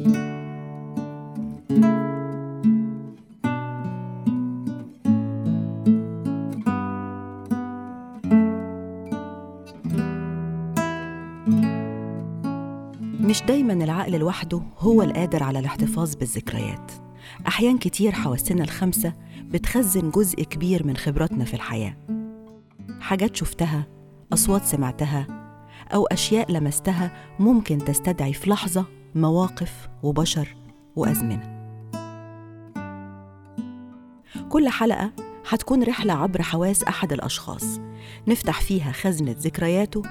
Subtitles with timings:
[0.00, 0.08] مش
[13.42, 16.92] دايما العقل لوحده هو القادر على الاحتفاظ بالذكريات.
[17.46, 21.96] أحيان كتير حواسنا الخمسة بتخزن جزء كبير من خبراتنا في الحياة.
[23.00, 23.86] حاجات شفتها
[24.32, 25.26] أصوات سمعتها
[25.94, 30.56] أو أشياء لمستها ممكن تستدعي في لحظة مواقف وبشر
[30.96, 31.56] وأزمنة.
[34.48, 35.12] كل حلقة
[35.48, 37.80] هتكون رحلة عبر حواس أحد الأشخاص.
[38.28, 40.02] نفتح فيها خزنة ذكرياته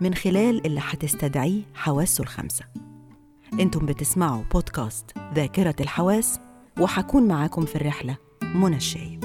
[0.00, 2.64] من خلال اللي هتستدعيه حواسه الخمسة.
[3.60, 6.40] أنتم بتسمعوا بودكاست ذاكرة الحواس
[6.80, 8.16] وحكون معاكم في الرحلة
[8.54, 9.24] منى الشايب.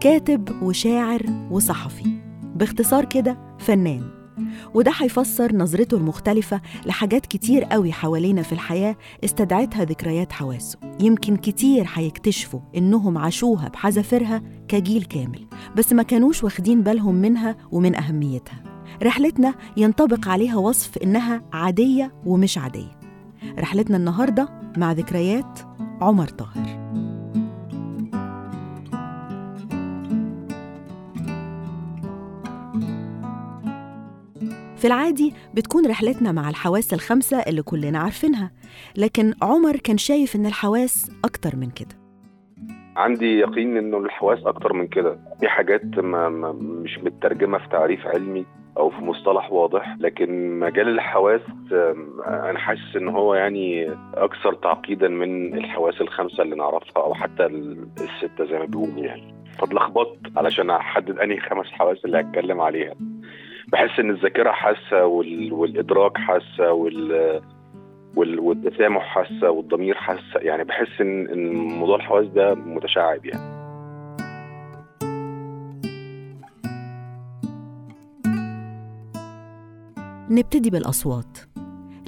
[0.00, 2.13] كاتب وشاعر وصحفي.
[2.54, 4.24] باختصار كده فنان.
[4.74, 10.78] وده هيفسر نظرته المختلفة لحاجات كتير قوي حوالينا في الحياة استدعتها ذكريات حواسه.
[11.00, 15.46] يمكن كتير هيكتشفوا إنهم عاشوها بحذافيرها كجيل كامل
[15.76, 18.62] بس ما كانوش واخدين بالهم منها ومن أهميتها.
[19.02, 22.98] رحلتنا ينطبق عليها وصف إنها عادية ومش عادية.
[23.58, 25.58] رحلتنا النهاردة مع ذكريات
[26.00, 26.83] عمر طاهر.
[34.84, 38.50] في العادي بتكون رحلتنا مع الحواس الخمسة اللي كلنا عارفينها
[38.96, 41.94] لكن عمر كان شايف إن الحواس أكتر من كده.
[42.96, 45.18] عندي يقين إنه الحواس أكتر من كده.
[45.40, 46.28] في حاجات ما
[46.60, 48.44] مش مترجمة في تعريف علمي
[48.78, 51.40] أو في مصطلح واضح لكن مجال الحواس
[52.26, 57.88] أنا حاسس إن هو يعني أكثر تعقيدا من الحواس الخمسة اللي نعرفها أو حتى ال-
[58.00, 59.34] الستة زي ما بيقولوا يعني.
[59.58, 62.94] فاتلخبطت علشان أحدد أنهي خمس حواس اللي هتكلم عليها.
[63.74, 65.52] بحس إن الذاكرة حاسة وال...
[65.52, 67.40] والإدراك حاسة وال...
[68.16, 68.40] وال...
[68.40, 70.40] والتسامح حاسة والضمير حاسة.
[70.40, 73.64] يعني بحس إن إن موضوع الحواس ده متشعب يعني.
[80.30, 81.38] نبتدي بالأصوات.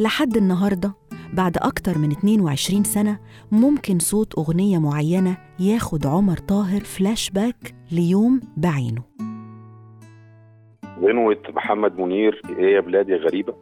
[0.00, 0.94] لحد النهاردة
[1.32, 3.18] بعد أكتر من 22 سنة
[3.52, 9.35] ممكن صوت أغنية معينة ياخد عمر طاهر فلاش باك ليوم بعينه.
[11.00, 13.54] غنوة محمد منير يا بلادي غريبة.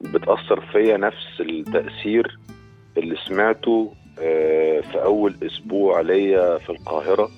[0.00, 2.38] بتأثر فيا نفس التأثير
[2.96, 7.30] اللي سمعته آه، في أول أسبوع ليا في القاهرة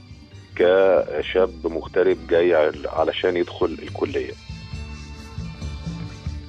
[0.56, 4.32] كشاب مغترب جاي عل- علشان يدخل الكلية.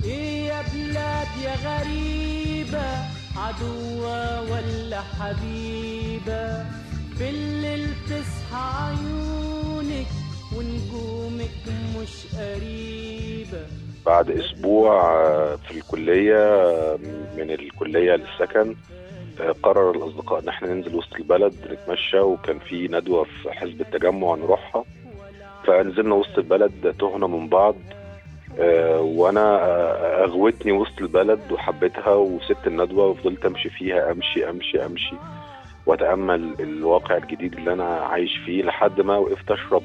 [0.03, 2.85] إيه يا بلاد يا غريبة
[3.37, 6.65] عدوة ولا حبيبة؟
[7.19, 9.44] بالليل تصحى عيونك
[10.65, 11.51] ونجومك
[12.01, 13.65] مش قريبة
[14.05, 16.97] بعد أسبوع آه، في الكلية آه،
[17.37, 18.75] من الكلية للسكن
[19.41, 24.35] آه، قرر الأصدقاء إن إحنا ننزل وسط البلد نتمشى وكان في ندوة في حزب التجمع
[24.35, 24.83] نروحها.
[25.67, 27.75] فنزلنا وسط البلد تهنا من بعض
[28.99, 29.59] وأنا
[30.23, 35.15] أغوتني وسط البلد وحبيتها وسبت الندوة وفضلت أمشي فيها أمشي أمشي أمشي
[35.85, 39.83] وأتأمل الواقع الجديد اللي أنا عايش فيه لحد ما وقفت أشرب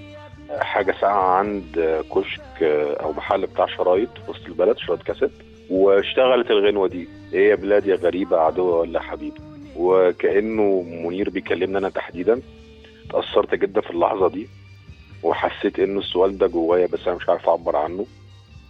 [0.58, 2.62] حاجة ساقعة عند كشك
[3.02, 5.30] أو محل بتاع شرايط في وسط البلد شرايط كاسيت
[5.70, 7.08] واشتغلت الغنوة دي.
[7.32, 9.36] إيه يا بلاد يا غريبة عدوه ولا حبيبه
[9.76, 12.40] وكأنه منير بيكلمني أنا تحديدا.
[13.10, 14.48] اتاثرت جدا في اللحظة دي
[15.22, 18.06] وحسيت إنه السؤال ده جوايا بس أنا مش عارف أعبر عنه.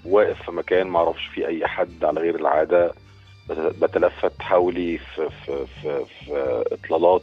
[0.04, 2.92] واقف في مكان ما أعرفش فيه أي حد على غير العادة.
[3.50, 7.22] بت- بتلفت حولي في في في, في إطلالات.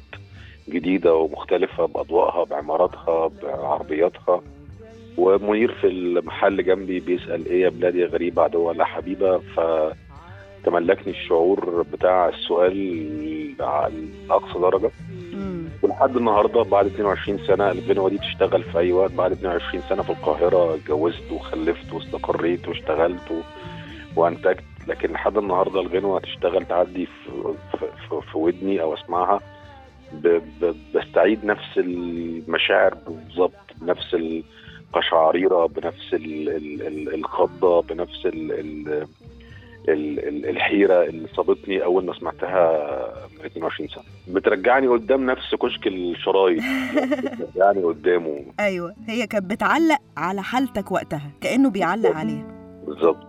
[0.70, 4.42] جديدة ومختلفة باضوائها بعماراتها بعربياتها.
[5.18, 9.38] ومنير في المحل جنبي بيسأل إيه يا بلادي يا غريبة عدو ولا حبيبة؟
[10.64, 13.94] فتملكني الشعور بتاع السؤال على
[14.30, 14.92] أقصى درجة.
[15.82, 19.12] ولحد النهارده بعد 22 سنة الغنوه دي تشتغل في أي وقت.
[19.12, 23.36] بعد 22 سنة في القاهرة اتجوزت وخلفت واستقريت واشتغلت و...
[24.22, 24.64] وانتجت.
[24.88, 27.78] لكن لحد النهارده الغنوه تشتغل تعدي في, في,
[28.10, 29.40] في, في ودني أو أسمعها.
[30.96, 36.50] بستعيد نفس المشاعر بالظبط بنفس القشعريرة بنفس ال...
[36.50, 36.88] ال...
[36.88, 37.14] ال...
[37.14, 38.52] الخضة بنفس ال...
[38.52, 39.08] ال...
[39.90, 44.04] ال- ال- الحيرة اللي صابتني أول ما سمعتها من 22 سنة.
[44.28, 46.64] بترجعني قدام نفس كشك الشرايط.
[46.96, 48.46] بترجعني قدامه.
[48.60, 52.48] أيوة هي كانت بتعلق على حالتك وقتها كأنه بيعلق عليها.
[52.88, 53.28] بالظبط.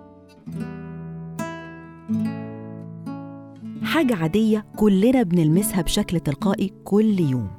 [3.95, 7.51] حاجة عادية كلنا بنلمسها بشكل تلقائي كل يوم.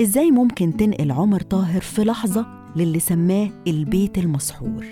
[0.00, 2.46] إزاي ممكن تنقل عمر طاهر في لحظة
[2.76, 4.84] للي سماه البيت المسحور؟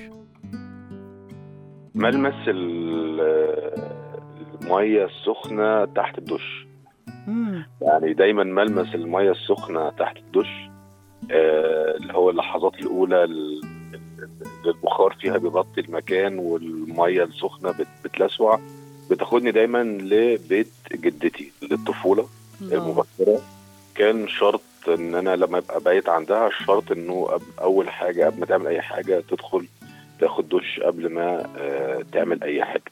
[1.94, 3.20] ملمس ال-
[4.62, 6.66] المية السخنة تحت الدش.
[7.26, 7.66] مم.
[7.82, 10.70] يعني دايما ملمس المية السخنة تحت الدش
[11.30, 13.60] آه، اللي هو اللحظات الأولى ال-
[14.64, 18.60] اللي البخار فيها بيغطي المكان والمية السخنة بت- بتلسوع.
[19.10, 22.28] بتاخدني دايما لبيت جدتي للطفوله.
[22.62, 23.40] المبكره
[23.94, 27.28] كان شرط إن أنا لما أبقى بايت عندها الشرط إنه
[27.60, 29.66] أول حاجة قبل ما تعمل أي حاجة تدخل
[30.20, 32.82] تاخد دش قبل ما آه، تعمل أي حاجة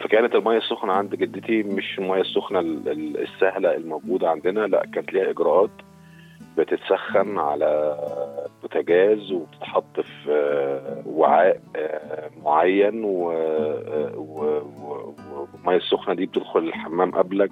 [0.00, 5.12] فكانت المية السخنة عند جدتي مش المية السخنة ال- ال- السهلة الموجودة عندنا لا كانت
[5.12, 5.70] ليها إجراءات
[6.58, 7.96] بتتسخن على
[8.62, 13.30] بوتاجاز وبتتحط في آه، وعاء آه، معين و-
[14.16, 15.14] و- و-
[15.60, 17.50] والميه السخنة دي بتدخل الحمام قبلك.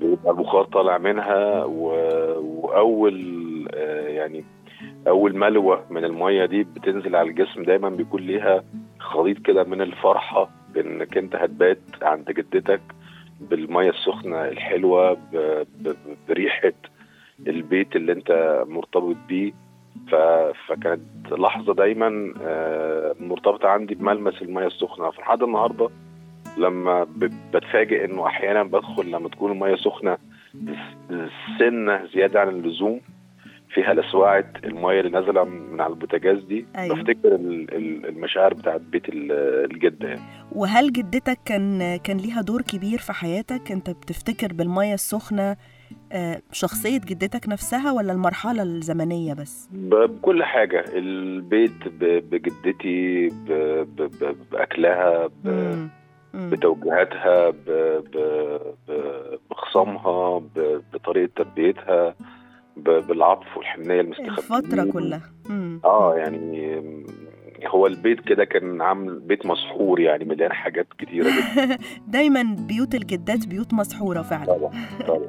[0.00, 1.86] بيبقى البخار طالع منها و...
[2.40, 4.44] وأول آه، يعني
[5.08, 8.64] أول ملوى من المية دي بتنزل على الجسم دايما بيكون ليها
[8.98, 12.80] خليط كده من الفرحة بانك أنت هتبات عند جدتك
[13.40, 15.36] بالمية السخنة الحلوة ب...
[15.80, 15.96] ب...
[16.28, 16.72] بريحة
[17.46, 19.52] البيت اللي أنت مرتبط بيه
[20.10, 20.14] ف...
[20.68, 25.88] فكانت لحظة دايما آه، مرتبطة عندي بملمس المية السخنة فلحد النهارده
[26.58, 27.06] لما
[27.54, 30.18] بتفاجئ إنه أحيانا بدخل لما تكون المية سخنة
[31.58, 33.00] سنه زيادة عن اللزوم.
[33.74, 36.66] فيها لسواعة المية اللي نازلة من على البوتاجاز دي.
[36.78, 36.96] أيوة.
[36.96, 39.32] بفتكر ال- ال- المشاعر بتاعت بيت ال-
[39.72, 40.20] الجده يعني.
[40.52, 45.56] وهل جدتك كان كان ليها دور كبير في حياتك؟ أنت بتفتكر بالمية السخنة
[46.12, 50.84] آه، شخصية جدتك نفسها ولا المرحلة الزمنية بس؟ بكل حاجة.
[50.94, 53.86] البيت بجدتي ب-
[56.34, 62.14] بتوجيهاتها ب- ب- بخصامها ب- بطريقة تربيتها
[62.76, 64.30] بالعطف والحنية المستخبية.
[64.30, 65.22] الفترة كلها.
[65.48, 65.80] مم.
[65.84, 66.82] آه يعني
[67.66, 71.78] هو البيت كده كان عامل بيت مسحور يعني مليان حاجات كتيرة جدا.
[72.08, 74.44] دايما بيوت الجدات بيوت مسحورة فعلا.
[74.44, 74.72] طبعا
[75.08, 75.28] طبعا.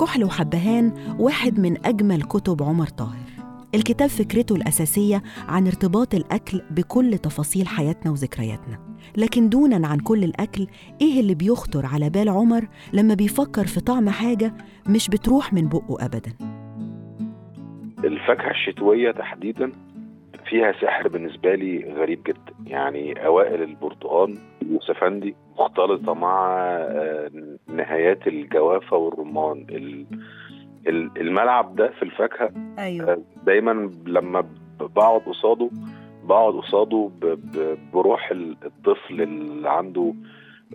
[0.00, 3.25] كحل وحبهان واحد من أجمل كتب عمر طاهر.
[3.76, 8.78] الكتاب فكرته الأساسية عن ارتباط الأكل بكل تفاصيل حياتنا وذكرياتنا.
[9.16, 10.66] لكن دونا عن كل الأكل
[11.00, 14.54] إيه اللي بيخطر على بال عمر لما بيفكر في طعم حاجة
[14.88, 16.32] مش بتروح من بقه أبدا؟
[18.04, 19.72] الفاكهة الشتوية تحديدا
[20.50, 22.54] فيها سحر بالنسبة لي غريب جدا.
[22.66, 27.30] يعني أوائل البرتقال اليوسفندي مختلطة مع آه،
[27.68, 29.66] نهايات الجوافة والرمان.
[29.70, 30.06] ال- ال-
[30.86, 33.22] الملعب ده في الفاكهة أيوه.
[33.46, 34.44] دايما لما
[34.80, 35.70] بقعد قصاده
[36.24, 37.10] بقعد قصاده
[37.92, 40.14] بروح ال- الطفل اللي عنده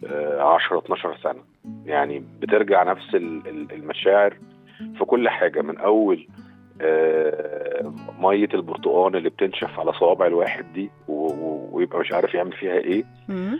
[0.05, 1.39] آه، 10 12 سنة.
[1.85, 4.37] يعني بترجع نفس ال- ال- المشاعر
[4.97, 6.27] في كل حاجة من أول
[6.81, 13.03] آه، مية البرتقال اللي بتنشف على صوابع الواحد دي ويبقى مش عارف يعمل فيها إيه.
[13.29, 13.57] آه،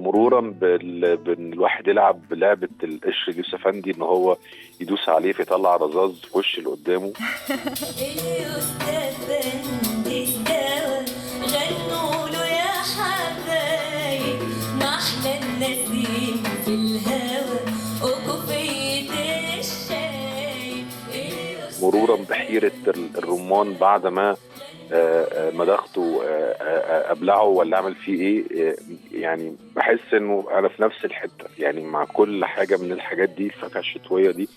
[0.00, 4.36] مرورا بال- بان الواحد يلعب بلعبة القشر اليوسفندي إن هو
[4.80, 7.12] يدوس عليه فيطلع رذاذ في وش اللي قدامه.
[21.82, 24.36] مرورا بحيرة ال- الرمان بعد ما آه، آه،
[25.54, 28.76] مضغته آه، آه، آه، أبلعه ولا أعمل فيه إيه
[29.12, 33.80] يعني بحس إنه أنا في نفس الحتة يعني مع كل حاجة من الحاجات دي الفاكهه
[33.80, 34.48] الشتوية دي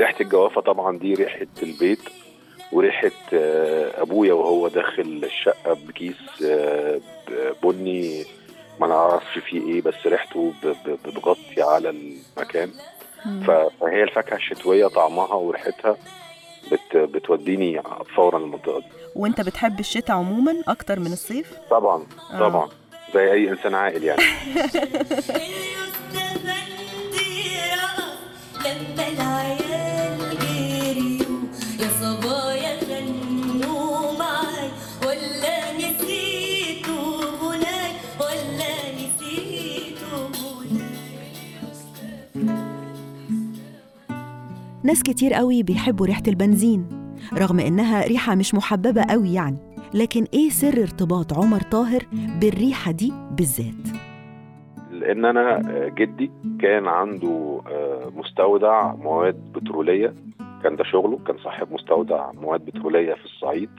[0.00, 2.00] ريحة الجوافة طبعا دي ريحة البيت
[2.72, 3.10] وريحة
[4.02, 6.44] أبويا وهو داخل الشقة بكيس
[7.62, 8.24] بني
[8.80, 10.52] ما نعرفش فيه إيه بس ريحته
[11.04, 12.70] بتغطي على المكان.
[13.46, 15.96] فهي الفاكهة الشتوية طعمها وريحتها
[16.72, 17.82] بت بتوديني
[18.16, 22.38] فورا المنطقة دي وانت بتحب الشتاء عموما أكتر من الصيف؟ طبعا آه.
[22.38, 22.68] طبعا
[23.14, 24.22] زي أي إنسان عاقل يعني
[44.84, 46.86] ناس كتير قوي بيحبوا ريحة البنزين
[47.38, 49.56] رغم إنها ريحة مش محببة قوي يعني
[49.94, 52.06] لكن إيه سر ارتباط عمر طاهر
[52.40, 53.88] بالريحة دي بالذات؟
[54.90, 60.14] لأن أنا آه، جدي كان عنده آه، مستودع مواد بترولية
[60.64, 63.70] كان ده شغله كان صاحب مستودع مواد بترولية في الصعيد.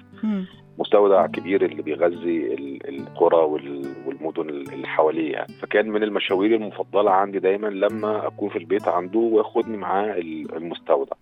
[0.80, 5.54] مستودع كبير اللي بيغذي ال- القرى وال- والمدن اللي حواليه يعني.
[5.62, 11.16] فكان من المشاوير المفضلة عندي دايما لما أكون في البيت عنده وياخدني معاه ال- المستودع.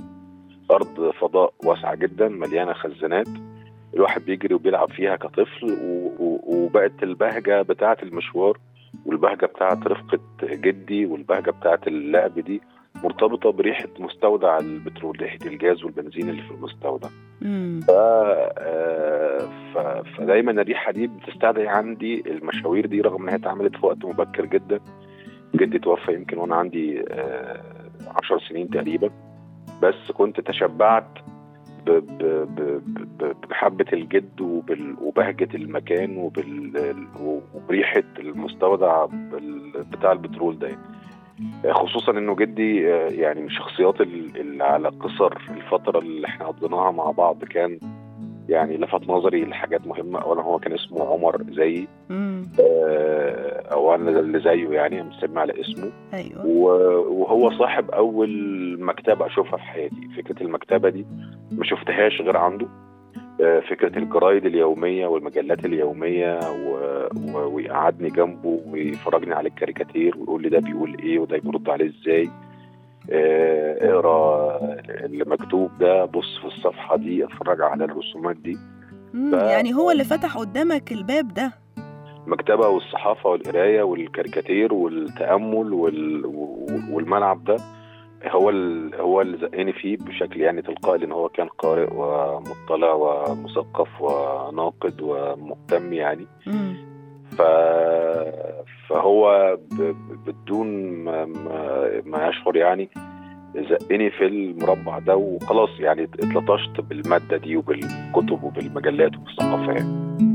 [0.72, 3.28] أرض فضاء واسعة جدا مليانة خزانات.
[3.94, 5.78] الواحد بيجري وبيلعب فيها كطفل
[6.48, 8.58] وبقت البهجة بتاعة المشوار
[9.06, 12.62] والبهجة بتاعة رفقة جدي والبهجة بتاعة اللعب دي
[13.04, 17.10] مرتبطة بريحة مستودع البترول ريحة الجاز والبنزين اللي في المستودع.
[17.82, 17.90] ف...
[17.90, 19.40] آه،
[19.74, 19.78] ف...
[20.18, 24.80] فدايما الريحة دي بتستدعي عندي المشاوير دي رغم إنها اتعملت في وقت مبكر جدا.
[25.56, 27.62] جدي توفى يمكن وأنا عندي آه،
[28.24, 29.10] عشر سنين تقريبا.
[29.82, 31.08] بس كنت تشبعت
[31.86, 31.90] ب...
[31.90, 32.24] ب...
[32.56, 32.82] ب...
[33.20, 33.36] ب...
[33.44, 34.96] بمحبه الجد وبال...
[35.02, 36.74] وبهجة المكان وبال...
[37.56, 39.06] وبريحة المستودع
[39.92, 40.68] بتاع البترول ده
[41.72, 46.92] خصوصا إنه جدي آه، يعني من الشخصيات ال- اللي على قصر الفترة اللي إحنا قضيناها
[46.92, 47.80] مع بعض كان
[48.50, 51.88] يعني لفت نظري لحاجات مهمة اولا هو كان اسمه عمر زيي.
[52.60, 55.92] آه، أو أنا اللي زيه يعني مسمي على اسمه.
[56.14, 56.46] أيوه.
[56.46, 58.30] وهو صاحب أول
[58.80, 60.08] مكتبة أشوفها في حياتي.
[60.18, 61.06] فكرة المكتبة دي
[61.52, 62.68] ما شفتهاش غير عنده.
[63.42, 70.50] آه، فكرة الجرايد اليومية والمجلات اليومية و- و- ويقعدني جنبه ويفرجني على الكاريكاتير ويقول لي
[70.50, 72.30] ده بيقول إيه وده بيرد عليه إزاي.
[73.12, 74.60] آه، اقرأ
[75.06, 78.58] اللي مكتوب ده بص في الصفحة دي اتفرج على الرسومات دي.
[79.14, 81.52] ف- يعني هو اللي فتح قدامك الباب ده.
[82.28, 86.26] المكتبة والصحافة والقراية والكاريكاتير والتأمل وال...
[86.92, 87.56] والملعب ده.
[88.28, 88.96] هو ال...
[88.96, 95.94] هو اللي زقني فيه بشكل يعني تلقائي لأن هو كان قارئ ومطلع ومثقف وناقد ومهتم
[95.94, 96.76] يعني مم.
[97.38, 97.42] ف...
[98.90, 99.96] فهو ب...
[100.28, 101.26] بدون ما...
[101.26, 102.02] ما...
[102.06, 102.90] ما يشعر يعني
[103.56, 110.33] زقني في المربع ده وخلاص يعني اتلطشت بالمادة دي وبالكتب وبالمجلات وبالثقافه يعني.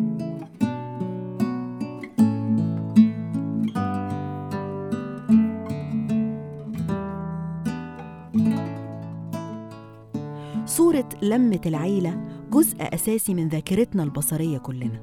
[10.79, 12.21] صورة لمة العيلة
[12.51, 15.01] جزء أساسي من ذاكرتنا البصرية كلنا.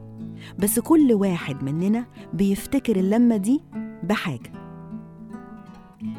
[0.60, 3.62] بس كل واحد مننا بيفتكر اللمة دي
[4.04, 4.52] بحاجة.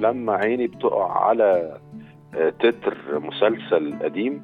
[0.00, 1.78] لما عيني بتقع على
[2.34, 4.42] آه، تتر مسلسل قديم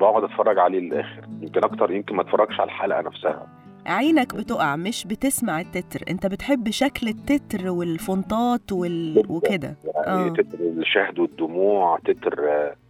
[0.00, 1.28] بقعد أتفرج عليه للآخر.
[1.40, 3.46] يمكن أكتر يمكن ما أتفرجش على الحلقة نفسها.
[3.86, 6.00] عينك بتقع مش بتسمع التتر.
[6.10, 9.22] أنت بتحب شكل التتر والفونتات وال...
[9.28, 9.76] وكده.
[9.84, 10.32] يعني آه.
[10.32, 12.81] تتر الشهد والدموع تتر آه،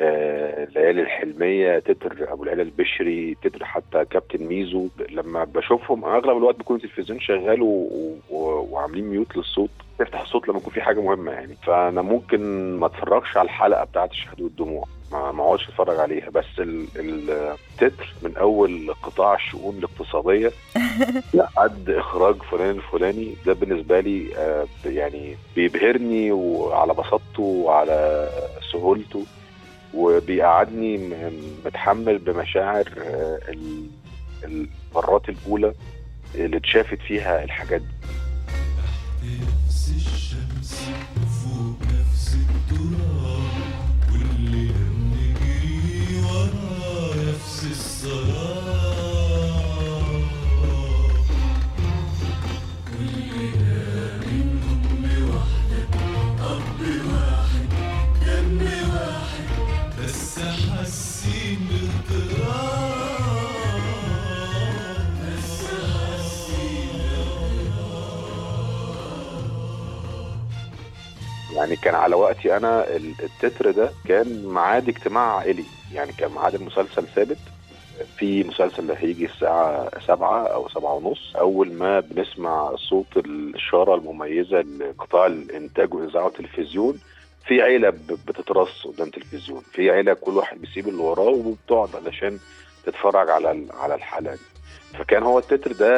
[0.00, 4.88] الليالي الحلمية تتر أبو العلا البشري تتر حتى كابتن ميزو.
[5.10, 7.88] لما بشوفهم أغلب الوقت بيكون التلفزيون شغال و...
[8.30, 8.36] و...
[8.70, 11.54] وعاملين ميوت للصوت تفتح الصوت لما يكون في حاجة مهمة يعني.
[11.66, 12.40] فأنا ممكن
[12.76, 16.30] ما أتفرجش على الحلقة بتاعت الشهد والدموع ما ما أقعدش أتفرج عليها.
[16.30, 20.50] بس ال- ال- التتر من أول قطاع الشؤون الاقتصادية
[21.34, 23.34] لحد إخراج فلان الفلاني.
[23.46, 28.28] ده بالنسبة لي آه، يعني بيبهرني وعلى بساطته وعلى
[28.72, 29.24] سهولته.
[29.94, 31.10] وبيقعدني
[31.64, 33.86] متحمل بمشاعر آه، ال-
[34.44, 35.74] المرات الأولى
[36.34, 37.88] اللي اتشافت فيها الحاجات دي.
[39.66, 40.82] نفس الشمس
[41.44, 43.27] فوق نفس التراب.
[71.68, 75.64] يعني كان على وقتي أنا ال- التتر ده كان ميعاد اجتماع عائلي.
[75.94, 77.36] يعني كان ميعاد المسلسل ثابت.
[78.16, 81.36] في مسلسل هيجي الساعة سبعة أو سبعة ونص.
[81.36, 86.98] أول ما بنسمع صوت الإشارة المميزة لقطاع الإنتاج والإذاعة والتلفزيون
[87.46, 89.62] في عيلة بتترص قدام التلفزيون.
[89.72, 92.38] في عيلة كل واحد بيسيب اللي وراه وبتقعد علشان
[92.86, 94.40] تتفرج على على الحلقة دي.
[94.98, 95.92] فكان هو التتر ده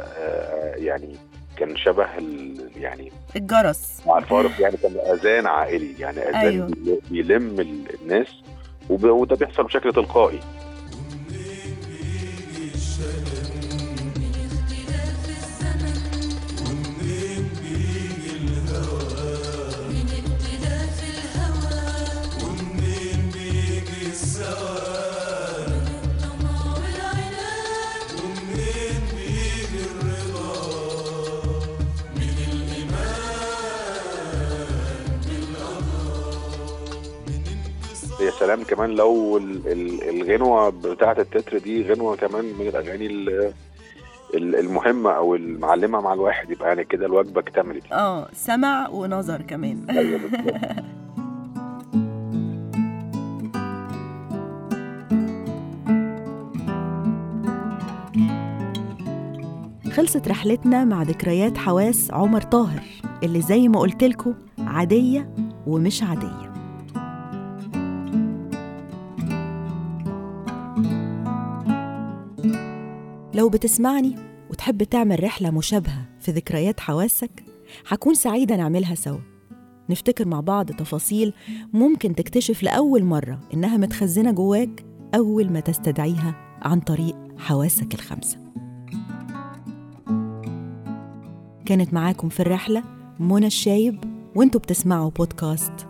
[0.00, 1.16] آه، يعني
[1.56, 6.70] كان شبه ال- يعني الجرس مع الفارق يعني كان أذان عائلي يعني أذان أيوه.
[7.10, 8.26] بيلم ال- الناس
[8.90, 10.40] وده بيحصل بشكل تلقائي
[38.44, 43.52] سلام كمان لو ال- ال- الغنوة بتاعة التتر دي غنوة كمان من الأغاني ال-
[44.34, 46.50] ال- المهمة أو المعلمة مع الواحد.
[46.50, 47.92] يبقى يعني كده الوجبة اكتملت.
[47.92, 49.86] آه سمع ونظر كمان.
[49.90, 50.54] أيوه بالظبط.
[59.92, 62.82] خلصت رحلتنا مع ذكريات حواس عمر طاهر
[63.22, 65.34] اللي زي ما قلتلكوا عادية
[65.66, 66.43] ومش عادية.
[73.44, 74.16] لو بتسمعني
[74.50, 77.44] وتحب تعمل رحلة مشابهة في ذكريات حواسك
[77.88, 79.18] هكون سعيدة نعملها سوا.
[79.90, 81.32] نفتكر مع بعض تفاصيل
[81.72, 84.84] ممكن تكتشف لأول مرة إنها متخزنة جواك
[85.14, 88.38] أول ما تستدعيها عن طريق حواسك الخمسة.
[91.66, 92.82] كانت معاكم في الرحلة
[93.20, 95.86] منى الشايب وأنتوا بتسمعوا بودكاست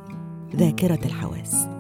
[0.57, 1.74] ذاكرة الحواس.